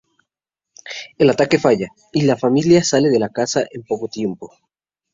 El 1.19 1.29
ataque 1.29 1.59
falla, 1.59 1.89
y 2.11 2.21
la 2.23 2.35
familia 2.35 2.83
sale 2.83 3.09
de 3.11 3.19
la 3.19 3.29
casa 3.29 3.67
en 3.71 3.83
poco 3.83 4.07
tiempo. 4.07 4.51